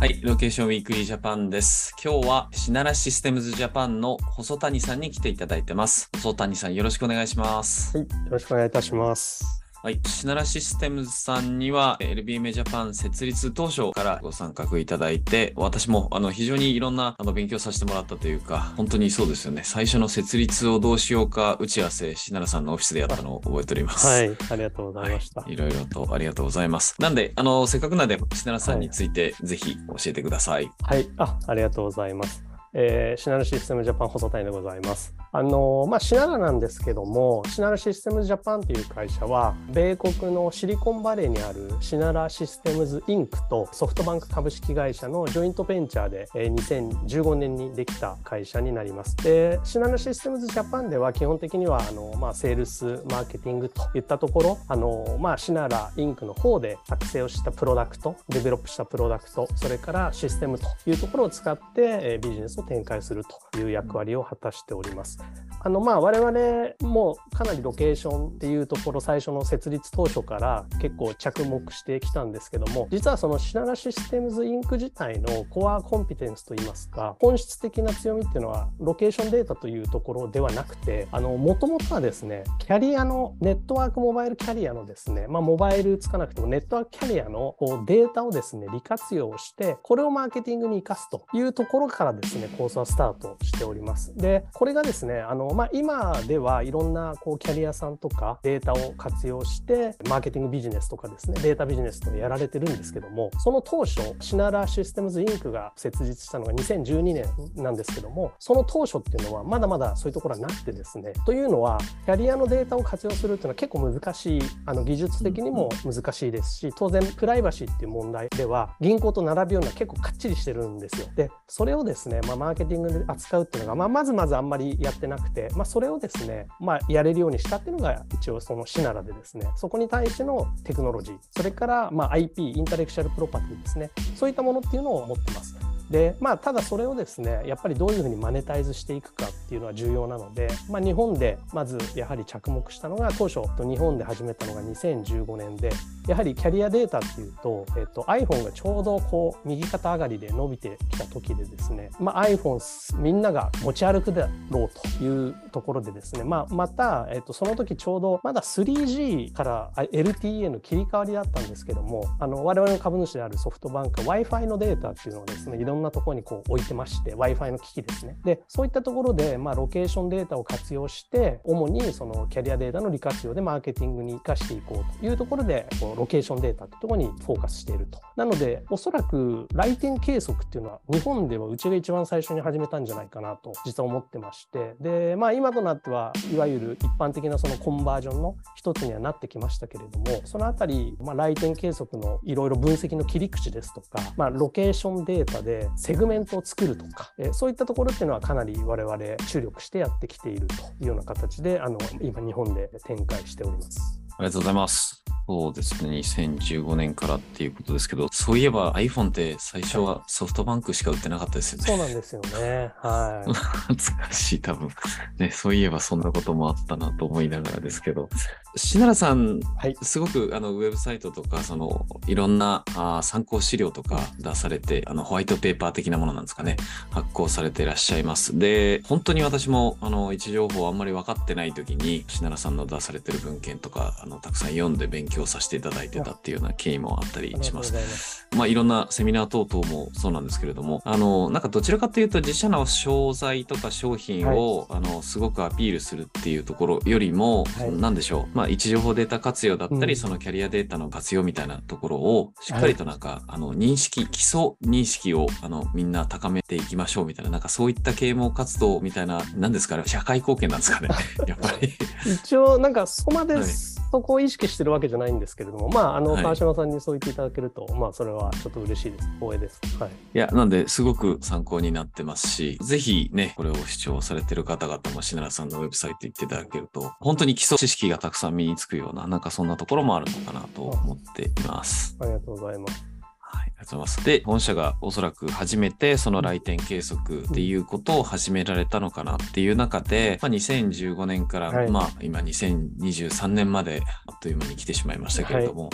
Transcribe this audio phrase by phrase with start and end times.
[0.00, 1.94] はい、ロケーションウィークリージャパンです。
[2.02, 6.08] 今日はシナラシステムズジャパンの細谷さんに来ていただいてます。
[6.14, 7.98] 細谷さんよろしくお願いします。
[7.98, 9.59] はい、よろしくお願いいたします。
[9.82, 19.62] はい、シナラシステムズさんには LBM ジャパン設立当初からご参画いただいて、私もあの非常にいろんなあの勉強させてもらったというか、本当にそうですよね。
[19.64, 24.06] 最初の設立をどうしようか打ち合わせ、シナラさんのオフィスでやったのを覚えております。
[24.06, 25.40] はい、ありがとうございました。
[25.40, 26.94] はい、いろいろとありがとうございます。
[27.00, 30.70] なんで、あの、せっかくなんで、シナラさんについてぜひ教えてください。
[30.82, 32.49] はい、あ、ありがとうございます。
[32.72, 35.12] えーシナラシステムジャパン細谷でございます。
[35.32, 49.16] あのまあ、シナラなんですけども、シナラシステムジャパンという会社は、米国のシリコンバレーにあるシナラシステムズインクとソフトバンク株式会社のジョイントベンチャーで、えー2015年にできた会社になります。
[49.16, 65.18] で、シナラシステムズジャパンでは基本的には、あのまあ、セールス、マーケティングといったところ、あのまあ、シナラインクの方で作成をしたプロダクト、デベロップしたプロダクト、それからシステムというところを使って、えービジネスを展開するという役割を果たしております。
[65.62, 94.14] あのまあ我々もかなりロケーションっていうところ最初の設立当初から結構着目してきたんですけども実はそのシナラシステムズインク自体のコアコンピテンスといいますか本質的な強みっていうのはロケーションデータというところではなくてもともとはですねキャリアのネットワークモバイルキャリアのですねまあモバイルつかなくてもネットワークキャリアのこうデータをですね利活用してこれをマーケティングに生かすというところからですねコースはスタートしております。
[94.16, 107.24] でこれがですねあのまあ今ではいろんなこうキャリアさんとかデータを活用してマーケティングビジネスとかですねデータビジネスとやられてるんですけどもその当初シナラシステムズインクが設立したのが2012年
[107.56, 121.06] なんですけどもその当初っていうのはまだまだそういうところはなくてですねというのはキャリアのデータを活用するっていうのは結構難しいあの技術的にも難しいですし当然プライバシーっていう問題では銀行と並ぶような結構かっちりしてるんですよ。
[121.14, 135.54] でそれをですね、まあ、マーケティングで扱うっていうのが、まあ、まずまずあんまりやってなくて、まあ、それをですね、まあ、やれるようにしたっていうのが一応そのシナラでですねそこに対してのテクノロジーそれからま IP インタレクシャルプロパティですねそういったものっていうのを持ってます。
[135.90, 145.70] でまあ、ただそれをですねやっぱりどういうふうにマネタイズしていくかっていうのは重要なので、まあ、日本でまずやはり着目したのが当初日本で始めたのが2015年で
[146.06, 152.60] やはりキャリアデータっていうと、えっと、iPhone がちょうどこう右肩上がりで伸びてきた時でですね、まあ、iPhone
[153.00, 168.16] みんなが持ち歩くだろうというところでですね、まあ、また、えっと、その時ちょうどまだ 3G から LTE の切り替わりだったんですけどもあの我々の株主であるソフトバンク Wi-Fi のデータっていうのをですねいろんなところにこう置いてまして Wi-Fi の機器ですね。
[168.24, 178.00] でそういったところで、まあ、ロケーションデータを活用して主にそのキャリアデータの利活用でマーケティングに生かしていこうというところでこロケーションデータってところにフォーカスしていると。
[178.16, 184.74] なのでおそらく来店計測っていうのは日本ではうちが一番最初に始めたんじゃないかなと実は思ってまして。
[184.80, 198.98] でまあ今となってはいわゆる一般的なそのコンバージョンの一つにはなってきましたけれどもそのあたり、まあ、来店計測のいろいろ分析の切り口ですとか、まあ、ロケーションデータでセグメントを作るとか、えそういったところっていうのはかなり我々
[199.28, 204.00] 注力してやってきているというような形であの今日本で展開しております。
[204.18, 205.04] ありがとうございます。
[205.30, 211.66] そうですね、2015年からっていうことですけど、そういえば iPhone って最初はソフトバンクしか売ってなかったですよね。
[211.68, 212.72] そうなんですよね。
[212.82, 213.30] はい。
[213.72, 214.70] 懐かしい、多分。
[215.18, 218.08] ね、そういえばそんなこともあったなと思いながらですけど、
[218.56, 226.56] しならさん、はいすごくあのウェブサイトとか、そのいろんなあー参考資料とか出されて、あのホワイトペーパー的なものなんですかね、
[226.90, 228.36] 発行されていらっしゃいます。
[228.36, 237.72] で、本当に私もあの位置情報あんまり分かってない時に、しならさんの出されてる文献とか、あのたくさん読んで勉強させていただいてたっていうような経緯もあったりします。
[237.72, 238.28] ます。
[238.36, 247.94] まあ、いろんなセミナー等々もそうなんですけれども、あの、なんかどちらかというと自社の商材とか商品を、あの、すごくアピールするっていうところよりも、はい。
[247.94, 249.98] でしょう、まあ、位置情報データ活用だったり、うん。
[249.98, 260.88] そのキャリアデータの活用みたいなところを、しっかりとなんか、あの、認識、基礎認識を、あの、みんな高めていきましょうみたいな、なんかそういった啓蒙活動みたいな、なんですかね、社会貢献なんですかね、
[261.26, 261.72] やっぱり。
[262.14, 269.08] 一応なんかそこまではいそこを意識してるわけじゃないんですけれども、まああのはい川島さんにそう言っていただけると、まあそれはちょっと嬉しいです。
[269.18, 269.60] 光栄です。
[269.78, 269.90] はい。
[269.90, 281.96] いや、なんで、すごく参考になってますし、ぜひね、これを視聴されてる方々も、しならさんのウェブサイト行っていただけると、本当に基礎知識がたくさん身につくような、なんかそんなところもあるのかなと思っています。
[282.00, 282.89] ありがとうございます。
[283.32, 284.04] はい、ありがとうございます。
[284.04, 291.70] で、本社がおそらく初めてその来店計測っていうことを始められたのかなっていう中で、まあ、2015年から、はい。
[291.70, 295.70] まあ今2023年まであっという間に来てしまいましたけれども、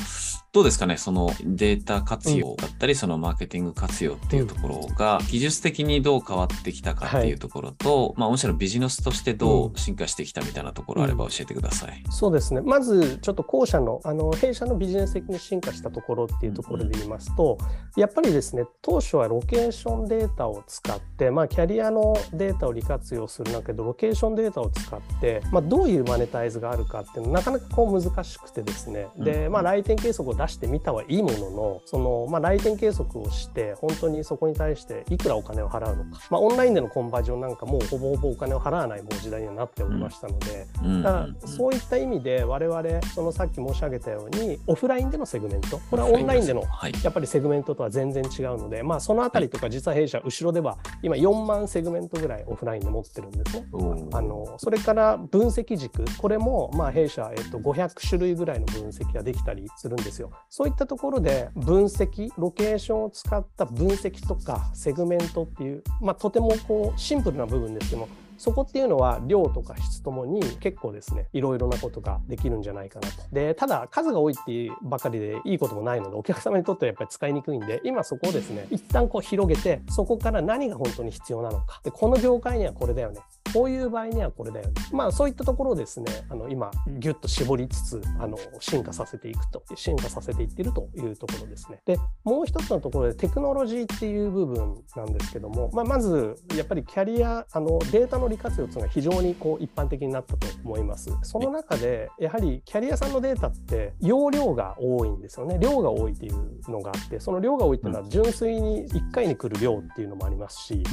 [0.56, 12.02] どうですかね、そのデータ活用だったり、そのマーケティング活用っていうところが、技術的にどう変わってきたかっていうところと、まあ、もちろんビジネスとしてどう進化してきたみたいなところあれば教えてください。
[12.08, 12.62] そうですね。
[12.62, 17.58] まず、ちょっと後者の、あの、弊社のビジネス的に進化したところっていうところで言いますと、
[17.94, 40.66] やっぱりですね、当初はロケーションデータを使って、まあ、キャリアのデータを利活用するんだけど、ロケーションデータを使って、まあ、どういうマネタイズがあるかっていうのはなかなかこう難しくてですね、で、まあ、来店計測を出してみたはいいものの、その、まあ、来店計測をして、本当にそこに対していくらお金を払うのか、まあ、オンラインでのコンバージョンなんかもほぼほぼお金を払わないもう時代にはなっておりましたので、
[41.02, 46.62] だからそういった意味で我々、そのさっき申し上げたように、オフラインでのセグメント、これはオンラインでの
[47.02, 53.66] やっぱりセグメントとは全然違うので、まあ、そのあたりとか実は弊社、後ろでは今4万セグメントぐらいオフラインで持ってるんですね。
[54.12, 60.30] あのそれから分析軸、これもまあ弊社、えっと、500種類ぐらいの分析ができたりするんですよ。
[60.48, 73.22] そういったところで分析、ロケーションを使った分析とかセグメントっていう、まあ、とてもこうシンプルな部分ですけども、そこっていうのは量とか質ともに結構ですねいろいろなことができるんじゃないかなと。
[73.32, 83.20] でただ数が多いっていうばかりでいいこともないのでお客様にとってはやっぱり使いにくいんで今そこをですね一旦こう広げてそこから何が本当に必要なのかでこの業界にはこれだよね
[83.56, 84.72] こういう場合にはこれだよね。
[84.92, 91.80] まあそういったところをですね、あの今ギュッと絞りつつ、あの進化させていくと、進化させていってるというところですね。
[91.86, 101.10] で、もう一つのところでテクノロジーっていう部分なんですけども、まあ、まずやっぱりキャリア、あのデータの利活用というのが非常にこう一般的になったと思います。
[101.22, 105.58] その中で、やはりキャリアさんのデータって容量が多いんですよね。
[105.58, 110.84] 量が多いっていうのがあって、その量が多いっていうのは純粋に1回に来る量っていうのもありますし、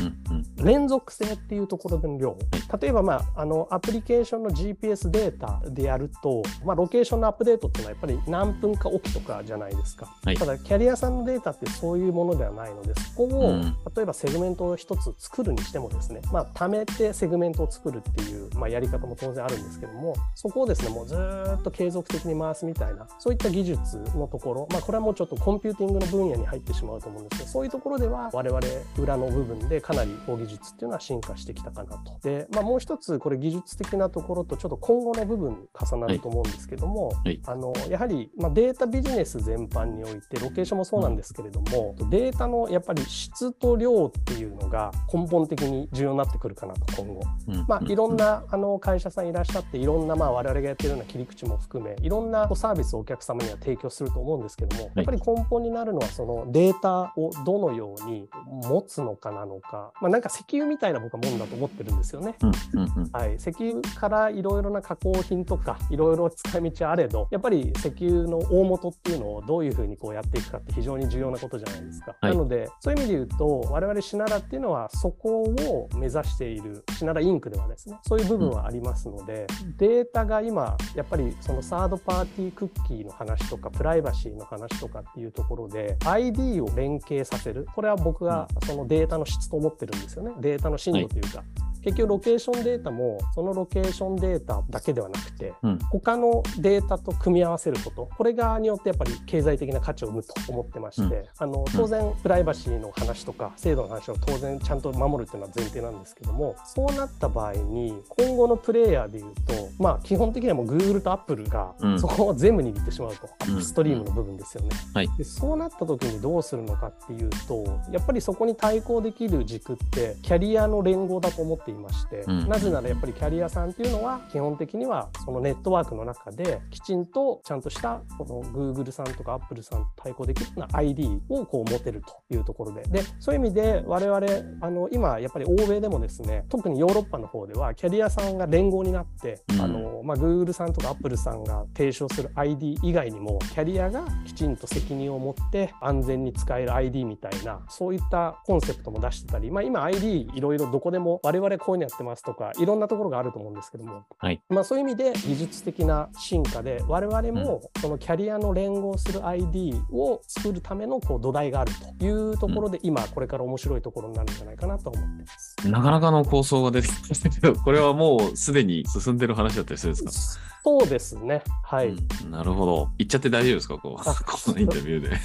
[0.55, 2.37] 連続性っていうところでの量、
[2.81, 28.59] 例えば、まあ、あのアプリケーションの GPS データでやると、まあ、ロケーションのアップデートっていうのはやっぱり何分かおきとかじゃないですか、はい、ただキャリアさんのデータってそういうものではないのでそこを、うん、例えばセグメントを1つ作るにしてもですね、まあ、貯めてセグメントを作るっていう、まあ、やり方も当然あるんですけどもそこをですねもうずっと継続的に回すみたいなそういった技術のところ、まあ、これはもうちょっとコンピューティングの分野に入ってしまうと思うんですけどそういうところでは我々
[28.97, 32.19] 裏の部分でかなり技術っていうのは進化してきたかなと。
[32.23, 37.27] で、まあ、もう一つこれ技術的なところとちょっと今後の部分に重なると思うんですけども、はい。
[37.27, 58.29] はい、あのやはり、まあ、データビジネス全般においてロケーションもそうなんですけれども、うん、データのやっぱり質と量っていうのが根本的に重要になってくるかなと今後、うん、まあ、いろんなあの会社さんいらっしゃっていろんなまあ我々がやってるような切り口も含めいろんなサービスをお客様には提供すると思うんですけども、やっぱり根本になるのはそのデータをどのように
[58.63, 62.22] 持つのかなのか、まあ、なんか石油みたいな僕はもんだと思ってるんですよね。
[62.31, 72.15] はい、石油からいろいろな加工品とかいろいろ使い道あれどやっぱり石油の大元っていうのをどういうふうにこうやっていくかって非常に重要なことじゃないですか。
[72.21, 87.67] はい、なのでそういう意味で言うと我々シナラっていうのはそこを目指しているシナラインクではですねそういう部分はありますので、うん、データが今やっぱりそのサードパーティークッキーの話とかプライバシーの話とかっていうところで ID を連携させる。
[87.75, 90.33] これは僕がそのデータの質と思ってるんですよね。
[90.39, 132.83] データの深度というか、はい結局ロケーションデータもそのロケーションデータだけではなくて、うん、他のデータと組み合わせることこれがによってやっぱり経済的な価値を生むと思ってまして、うん、あの当然プライバシーの話とか制度の話を当然ちゃんと守るっていうのは前提なんですけどもそうなった場合に今後のプレイヤーでいうとまあ基本的にはもう Google と Apple がそこを全部握ってしまうと、アップストリームの部分ですよね、はい、でそうなった時にどうするのかっていうとやっぱりそこに対抗できる軸ってキャリアの連合だと思っていまして、うん、なぜならやっぱりキャリアさんっていうのは基本的にはそのネットワークの中できちんとちゃんとしたこの Google さんとか Apple さんと対抗できるような ID をこう持てるというところで。
[132.83, 134.27] でそういう意味で我々
[134.61, 165.55] あの今やっぱり欧米でもですね特にヨーロッパの方ではキャリアさんが連合になって、うん、あのまあ、Google さんとか Apple さんが提唱する ID 以外にもキャリアがきちんと責任を持って安全に使える ID みたいなそういったコンセプトも出してたり、まあ、今 ID いろいろどこでも我々こういうのやってますとかいろんなところがあると思うんですけども、はい、まあ、そういう意味で技術的な進化で我々もそのキャリアの連合する ID を作るためのこう土台があるというところで、今これから面白いところになるんじゃないかなと思ってます。
[165.69, 170.43] なかなかの構想が出てきましたけどこれはもうすでに進んでる話だったりするんですか？
[170.65, 171.43] そうですね。
[171.63, 172.89] はい、うん、なるほど。
[172.97, 173.77] 言っちゃって大丈夫ですか？
[173.77, 175.17] こう このインタビューで。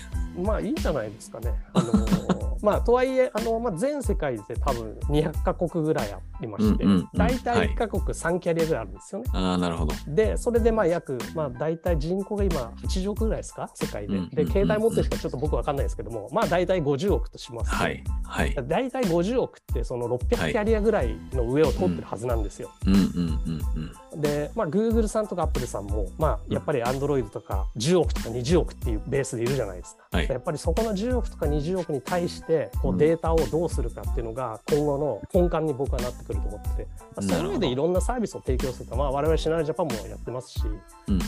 [0.43, 1.53] まあいいんじゃないですかね。
[1.73, 9.31] あのーまあ、とはいえあの、まあ、全世界で多分200カ国ぐらいありまして、うんうんうん大体1カ国3キャリアぐらいあるんですよね。
[9.33, 9.95] ああ、なるほど。
[10.09, 14.09] で、それでまあ約、まあ、大体人口が今80億ぐらいですか、世界で。
[14.09, 18.03] で、うんうんうん携帯持ってるしかちょっと僕わかんないですけども、まあ大体50億とします、はい。
[18.25, 18.55] はい。
[18.67, 22.71] 大体50億ってその600キャリアぐらいの上を通ってるはずなんですよ。
[22.87, 24.21] うんうんうんうん。
[24.21, 30.07] で、まあ、Google さんとか Apple さんも、まあ、やっぱり Android とか10億とか20億っていうベースでいるじゃないですか。
[30.11, 32.99] はいやっぱりそこの10億とか20億に対してこううん。
[32.99, 40.61] データをどうするかっていうのが今後の根幹に僕はなってくると思ってて、まあそういう上でいろんなサービスを提供すると、まあ、我々シナラジャパンもやってますし、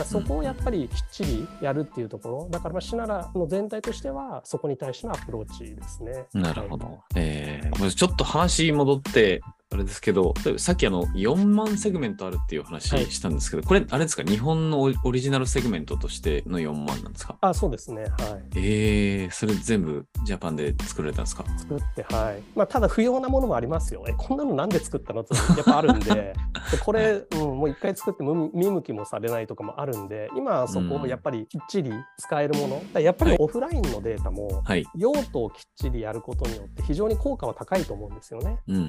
[0.04, 2.48] そこをやっぱりきっちりやるっていうところ。
[2.50, 6.24] だからまあシナラの全体としてはそこに対してのアプローチですね。
[6.34, 6.98] なるほど。
[7.14, 9.42] えー、これちょっと話戻って、
[9.72, 13.06] あれですけど、さっきあの4万セグメントあるっていう話はい。
[13.06, 17.36] したんですけど、これ、あれですか、日本のオオリジナルセグメントとしての4万なんですか？
[17.40, 18.10] あそうですね、はい、
[18.56, 21.44] えー、それ全部ジャパンで作られたんですか？
[21.56, 22.42] 作って、はい。
[22.56, 24.04] まあ、ただ不要なものもありますよ。
[24.08, 25.20] え、こんなのなんで作ったの？
[25.20, 26.10] ってやっぱあるんで、
[26.72, 34.84] でこれ、うん、もう一回作っても見向きもされないとかもあるんで、今はそこをやっぱりきっちり使えるもの、だからやっぱりオフラインのデータも、はい。
[34.96, 38.58] 用途をきっちりやることによって非常に効果は高いと思うんですよね。
[38.66, 38.80] うんうん。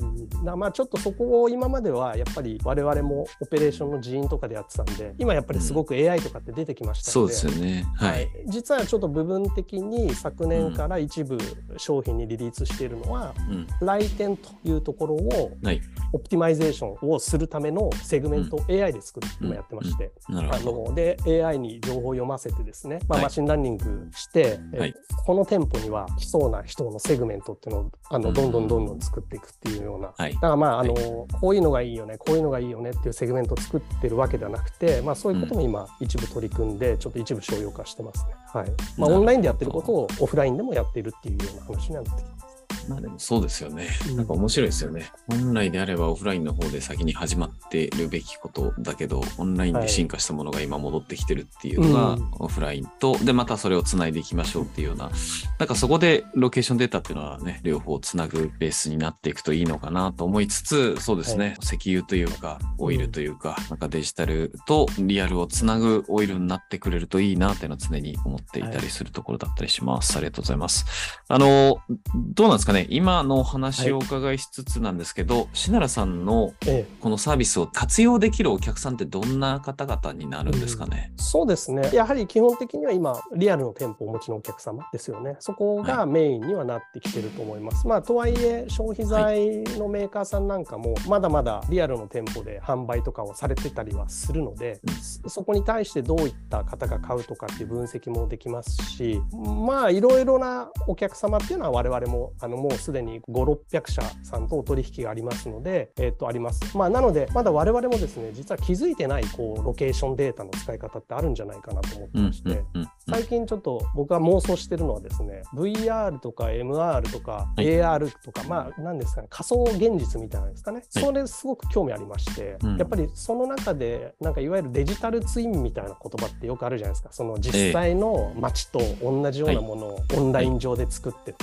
[0.00, 7.86] うん、だまあちょっとそこを今まではやっぱり我々もオペレーションの人員とかでやってたんで今やっぱりすごく AI とかって出てきましたので、そうですよね。
[7.96, 8.28] はい。
[8.46, 11.38] 実はちょっと部分的に昨年から一部
[11.76, 13.66] 商品にリリースしているのは、うん。
[13.80, 15.80] 来店というところをはい。
[16.12, 20.90] オプティマイゼーションをするためのセグメントを AI で作る今やってまして、あなるほど。
[20.90, 30.40] ので AI に情報を読ませてですね、まあ、はいマシンラーニングして、えはいこの店舗には来そうな人のセグメントっていうのをあのうんどんどんどんどん作っていくっていうような、はいだ。
[30.40, 38.34] からまああの、はこういうのがいいよねこういうのがいいよねっていうセグメントを作ってるわけではなくて、まあ、そういうことも今一部取り組んでちょっと一部商用化してますね。
[38.52, 42.49] はいまあ、オンラインでやってることをオフラインでもやっているっていうような話になってきます。
[42.88, 44.12] まあでもそうですよねう。
[44.12, 45.10] んなんか面白いですよね。
[45.28, 55.10] 本来であればオフラインの方で先に始まってるべきことだけど、オンラインで進化したものが今戻ってきてるっていうのが、うんオフラインと、で、またそれをつないでいきましょうっていうような、
[55.58, 70.16] なんかそこでロケーションデータっていうのはね、両方つなぐベースになっていくといいのかなと思いつつ、そうですね、石油というか、オイルというか、なんかデジタルとリアルをつなぐオイルになってくれるといいなっていうのは常に思っていたりするところだったりします。
[70.16, 70.86] ありがとうございます。
[71.28, 71.78] あの、
[72.14, 72.69] どうなんですか？
[72.72, 81.90] ね今のお話をお伺いしつつなんですけど、しならさんのええこのサービスを活用できるお客さんってどんな方々になるんですかね、そうですね。
[81.92, 85.36] やはり基本的には今、リアルの店舗をお持ちのお客様ですよね。
[85.40, 87.86] そこがメインにはなってきてると思います。
[87.86, 94.80] まあ、とはいえ、消費財のメーカーさんなんかも、まだまだリアルの店舗で販売とかをされてたりはするので、
[95.24, 106.76] そそこに対してどういった方が買うとかっていう分析もできますし、まあ、いろいろなお客様っていうのは我々も、あの、もうすでに5、600社さんとお取引がありますので、えっ、と、あります。
[106.76, 112.62] まあ、なので、まだ我々もですね、実は気づいてない、こう、ロケーションデータの使い方ってあるんじゃないかなと思ってうんまして、
[113.08, 117.64] 最近ちょっと僕が妄想してるのはですね VR とか MR とかはい。
[117.64, 120.86] AR とか、まあ何ですかね仮想現実みたいなんですかね、はい。
[120.88, 122.76] それすごく興味ありまして、うん。
[122.76, 127.08] やっぱりその中でなんかいわゆるデジタルツインみたいな言葉ってよくあるじゃないですか。
[127.12, 131.34] その実際の街と同じようなものをオンライン上で作って。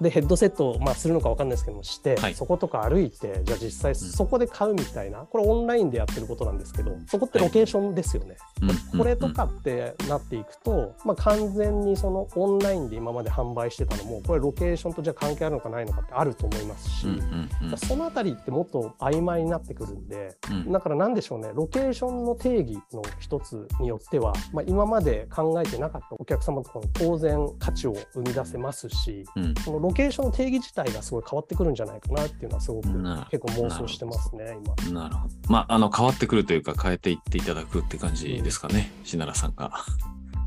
[0.00, 2.34] でヘッドセットを、まあ、するのか分かんないですけどもして、はい。
[2.34, 8.36] そことか歩いてじゃあ実際そこで買うみたいな、これオンラインでやってることなんですけどそこってロケーションですよね。
[8.62, 8.70] うん。
[8.70, 8.98] うん。
[8.98, 17.78] これとかってなっていくと、まあ、完全にそのオンラインで今まで販売してたのもこれロケーションとじゃあ関係あるのかないのかってあると思いますし、うんうんうん。
[17.78, 20.72] そのあたりってもっと曖昧になってくるんでうん。
[20.72, 29.54] だからなんでしょうねロケーションの定義の一つによっては、まあ、今まで考えてなかったお客様とかも当然価値を生み出せますしうん。
[29.64, 35.00] そのロケーションの定義自体がすごい変わってくるんじゃないかなっていうのはすごくな結構妄想してますね今。
[35.00, 35.34] なるほど。
[35.48, 39.70] まあ、あの、変わってくるというか、変えていっていただくって感じですかね、しならさんが。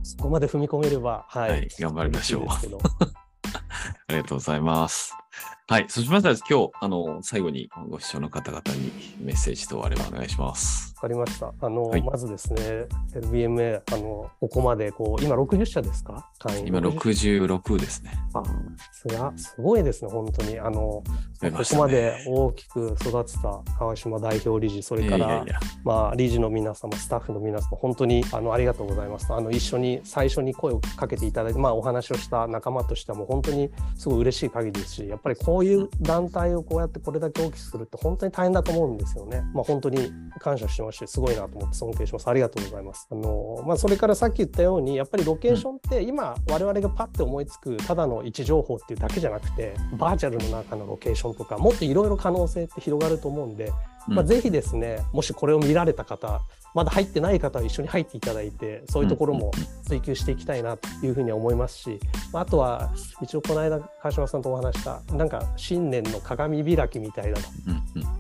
[0.04, 2.60] そこまで踏み込めれば、はい、はい頑張りましょう あ
[4.10, 5.16] りがとうございます。
[5.68, 5.86] はい。
[5.88, 8.92] そうしましたら、今日、あの、最後にご視聴の方々に
[9.24, 10.96] メッセージとあればお願いします。
[10.96, 11.54] わかりました。
[11.62, 16.30] あの、はいまずですね、LBMA、あの、ここまで、こう、今60社ですか？
[16.40, 16.68] 会員。
[16.68, 18.12] 今、60 66ですね。
[18.34, 18.44] あ
[18.92, 20.60] すがすごいですね、本当に。
[20.60, 21.04] あの、
[21.42, 29.32] ねこまで大きく育てた川島代表理事、それから、いやいやいやまあ、理事の皆様、スタッフの皆様、本当にあのありがとうございます。
[29.32, 39.42] あの一緒に最初に声をかけていただいて、まあ、お話をした仲間としては、もう本当にすごい嬉しい限りですし、やっぱりこうこういう団体をこうやってこれだけ大きくするって本当に大変だと思うんですよね。
[39.54, 40.10] まあ、本当に
[40.40, 42.30] 感謝してまして、すごいなと思って尊敬します。
[42.30, 43.08] ありがとうございます。
[43.12, 53.74] あのまあ、それからさっき言ったように、やっぱりロケーションって今、我々がパッて思いつくただの位置情報っていうだけじゃなくて、バーチャルの中のロケーションとか、もっといろいろ可能性って広がると思うんで、
[54.10, 56.42] まあ、ぜひですね、もしこれを見られた方、
[56.76, 59.52] まだ入ってない方は一緒に入っていただいて、そういうところも
[59.88, 62.00] 追求していきたいなというふうには思いますし、
[62.34, 67.40] あとは一応この間川島さんとお話したなんか新年の鏡開きみたいな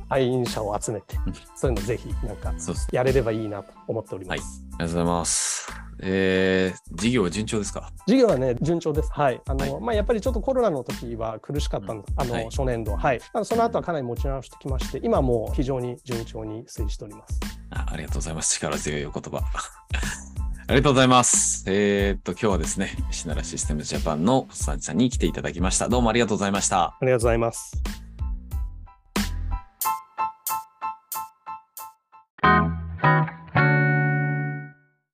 [0.10, 1.16] 愛飲者を集めて、
[1.56, 2.54] そういうのぜひなんか
[2.92, 4.40] やれればいいなと思っております。
[4.40, 5.68] はい、ありがとうございます。
[6.02, 7.92] えー、事業は順調ですか？
[8.06, 9.12] 事業はね、順調です。
[9.12, 9.42] はい。
[9.48, 12.14] あの、はい、まあ、やっぱりちょっとコロナの時は苦しかったんです。
[12.18, 12.96] あの、はい、初年度。
[12.96, 13.22] はい。
[13.44, 17.40] その後はかなり持ち直してきまして、今も非常に順調に推移しております。
[17.72, 18.54] あありがとうございます。
[18.56, 19.40] 力強いお言葉。
[20.68, 21.64] ありがとうございます。
[21.68, 25.90] えー、っと、今日はですね、シナラシステムジャパンの細谷さんに来ていただきました。
[25.90, 26.84] どうもありがとうございました。
[26.84, 28.09] ありがとうございます。